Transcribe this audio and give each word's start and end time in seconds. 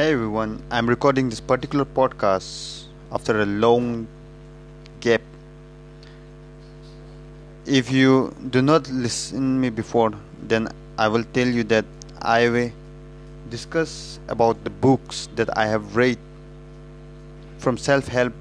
Hey 0.00 0.12
everyone, 0.12 0.62
I'm 0.70 0.88
recording 0.88 1.28
this 1.28 1.40
particular 1.40 1.84
podcast 1.84 2.84
after 3.12 3.42
a 3.42 3.44
long 3.44 4.08
gap. 5.00 5.20
If 7.66 7.92
you 7.92 8.34
do 8.48 8.62
not 8.62 8.88
listen 8.88 9.60
me 9.60 9.68
before, 9.68 10.12
then 10.42 10.68
I 10.96 11.08
will 11.08 11.24
tell 11.34 11.46
you 11.46 11.64
that 11.64 11.84
I 12.22 12.48
will 12.48 12.72
discuss 13.50 14.18
about 14.28 14.64
the 14.64 14.70
books 14.70 15.28
that 15.36 15.54
I 15.58 15.66
have 15.66 15.94
read 15.94 16.16
from 17.58 17.76
self-help 17.76 18.32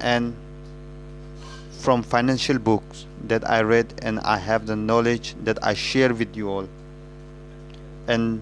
and 0.00 0.34
from 1.72 2.02
financial 2.02 2.58
books 2.58 3.04
that 3.24 3.46
I 3.50 3.60
read 3.60 3.92
and 4.00 4.18
I 4.20 4.38
have 4.38 4.64
the 4.64 4.76
knowledge 4.76 5.34
that 5.44 5.62
I 5.62 5.74
share 5.74 6.14
with 6.14 6.34
you 6.34 6.48
all. 6.48 6.68
And 8.08 8.40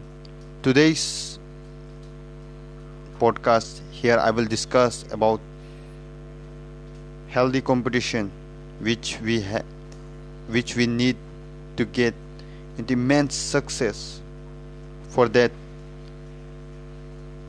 today's 0.62 1.33
podcast. 3.24 3.80
Here 3.90 4.18
I 4.18 4.30
will 4.30 4.44
discuss 4.44 5.04
about 5.10 5.40
healthy 7.34 7.62
competition 7.70 8.30
which 8.88 9.18
we 9.28 9.40
ha- 9.40 9.68
which 10.56 10.76
we 10.80 10.86
need 10.86 11.16
to 11.78 11.86
get 12.00 12.14
into 12.76 12.92
immense 12.92 13.34
success 13.34 14.20
for 15.16 15.28
that. 15.38 15.56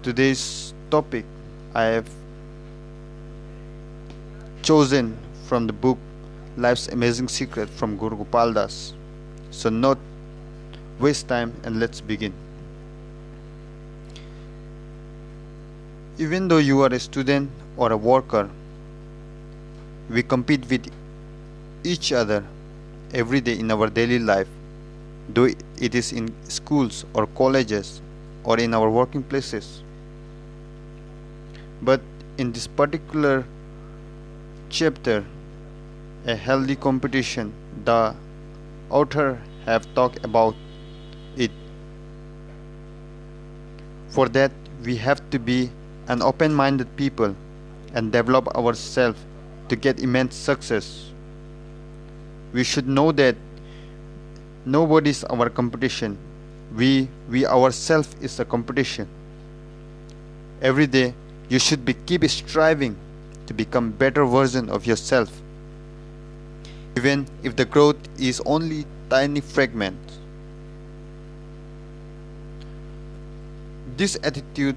Today's 0.08 0.74
topic 0.96 1.26
I 1.74 1.84
have 1.98 2.10
chosen 4.62 5.18
from 5.50 5.68
the 5.68 5.74
book 5.74 5.98
Life's 6.58 6.88
Amazing 6.88 7.28
Secret 7.28 7.70
from 7.70 7.98
Gaur 7.98 8.16
Gopal 8.24 8.54
Das. 8.54 8.94
So 9.52 9.70
not 9.70 9.98
waste 11.00 11.28
time 11.28 11.54
and 11.64 11.80
let's 11.80 12.00
begin 12.00 12.45
Even 16.18 16.48
though 16.48 16.60
you 16.60 16.82
are 16.82 16.94
a 16.94 17.00
student 17.00 17.50
or 17.76 17.92
a 17.92 17.98
worker, 17.98 18.50
we 20.10 20.24
compete 20.24 20.70
with 20.70 20.90
each 21.84 22.14
other 22.14 22.42
every 23.14 23.42
day 23.42 23.60
in 23.60 23.70
our 23.70 23.90
daily 23.90 24.20
life, 24.20 24.48
though 25.28 25.44
it 25.44 25.94
is 25.94 26.14
in 26.14 26.34
schools 26.48 27.04
or 27.14 27.28
colleges 27.28 28.02
or 28.46 28.58
in 28.60 28.74
our 28.74 28.90
working 28.90 29.24
places. 29.24 29.84
But 31.82 32.00
in 32.38 32.54
this 32.54 32.66
particular 32.66 33.46
chapter, 34.70 35.26
a 36.26 36.36
healthy 36.36 36.78
competition, 36.78 37.54
the 37.84 38.16
author 38.90 39.42
have 39.66 39.94
talked 39.96 40.24
about 40.24 40.56
it. 41.36 41.52
For 44.08 44.30
that, 44.30 44.54
we 44.86 44.96
have 44.96 45.30
to 45.32 45.40
be 45.40 45.72
an 46.08 46.22
open 46.22 46.54
minded 46.54 46.88
people 46.96 47.36
and 47.94 48.12
develop 48.12 48.48
ourselves 48.56 49.20
to 49.70 49.76
get 49.76 50.00
immense 50.00 50.36
success. 50.36 51.12
We 52.54 52.64
should 52.64 52.88
know 52.88 53.12
that 53.14 53.36
nobody 54.66 55.10
is 55.10 55.24
our 55.26 55.50
competition. 55.50 56.18
We 56.76 57.08
we 57.30 57.46
ourselves 57.46 58.16
is 58.22 58.38
the 58.38 58.46
competition. 58.46 59.08
Every 60.62 60.88
day 60.88 61.14
you 61.50 61.60
should 61.60 61.86
be 61.86 61.94
keep 61.94 62.26
striving 62.30 62.96
to 63.48 63.54
become 63.54 63.92
better 63.92 64.26
version 64.26 64.70
of 64.70 64.86
yourself. 64.86 65.30
Even 66.98 67.28
if 67.44 67.56
the 67.56 67.66
growth 67.66 67.98
is 68.18 68.42
only 68.46 68.86
tiny 69.10 69.42
fragment. 69.42 70.00
This 73.98 74.18
attitude 74.24 74.76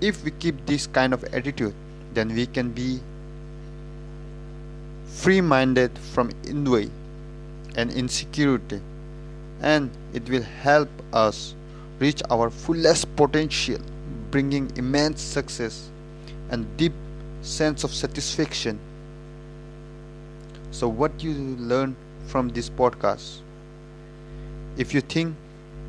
if 0.00 0.22
we 0.24 0.30
keep 0.32 0.64
this 0.66 0.86
kind 0.86 1.12
of 1.12 1.24
attitude 1.24 1.74
then 2.12 2.34
we 2.34 2.46
can 2.46 2.70
be 2.70 3.00
free 5.16 5.40
minded 5.40 5.98
from 5.98 6.30
envy 6.46 6.90
and 7.76 7.90
insecurity. 7.92 8.80
And 9.60 9.90
it 10.12 10.28
will 10.28 10.42
help 10.42 10.88
us 11.12 11.54
reach 11.98 12.22
our 12.30 12.50
fullest 12.50 13.14
potential 13.16 13.80
bringing 14.30 14.70
immense 14.76 15.22
success 15.22 15.90
and 16.50 16.66
deep 16.76 16.92
sense 17.42 17.84
of 17.84 17.92
satisfaction. 17.92 18.78
So 20.70 20.88
what 20.88 21.22
you 21.22 21.32
learn 21.32 21.96
from 22.26 22.48
this 22.50 22.68
podcast? 22.68 23.40
If 24.76 24.92
you 24.92 25.00
think 25.00 25.34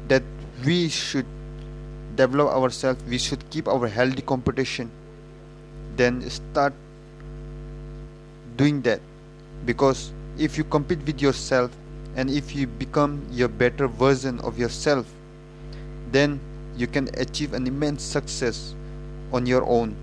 that 0.08 0.24
we 0.66 0.88
should 0.88 1.26
develop 2.18 2.50
ourselves 2.50 3.02
we 3.16 3.18
should 3.18 3.50
keep 3.50 3.68
our 3.68 3.88
healthy 3.88 4.22
competition 4.22 4.92
then 5.98 6.22
start 6.30 6.74
doing 8.58 8.82
that. 8.82 9.02
Because 9.66 10.12
if 10.38 10.58
you 10.58 10.64
compete 10.64 11.06
with 11.06 11.22
yourself 11.22 11.72
and 12.16 12.30
if 12.30 12.56
you 12.56 12.68
become 12.68 13.22
your 13.32 13.48
better 13.48 13.88
version 13.88 14.40
of 14.42 14.58
yourself 14.58 15.06
then 16.12 16.40
you 16.78 16.88
can 16.88 17.10
achieve 17.18 17.54
an 17.54 17.68
immense 17.68 18.04
success 18.04 18.76
on 19.34 19.46
your 19.46 19.66
own. 19.66 19.96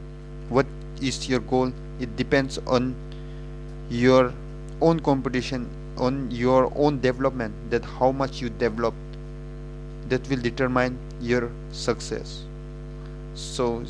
What 0.49 0.67
is 1.01 1.29
your 1.29 1.41
goal? 1.41 1.73
It 2.01 2.17
depends 2.17 2.59
on 2.67 2.95
your 3.89 4.33
own 4.81 5.01
competition 5.01 5.71
on 5.97 6.29
your 6.31 6.73
own 6.75 7.01
development 7.01 7.55
that 7.71 7.85
how 7.85 8.11
much 8.11 8.43
you 8.43 8.51
develop 8.51 8.93
that 10.09 10.29
will 10.29 10.41
determine 10.41 10.99
your 11.21 11.51
success. 11.73 12.45
So 13.35 13.85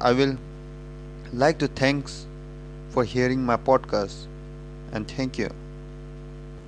i 0.00 0.12
will 0.12 0.36
like 1.32 1.58
to 1.58 1.66
thanks 1.68 2.26
for 2.90 3.04
hearing 3.04 3.44
my 3.44 3.56
podcast 3.56 4.26
and 4.92 5.08
thank 5.08 5.38
you 5.38 5.48